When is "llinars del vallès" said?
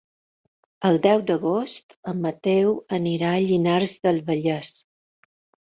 3.53-4.75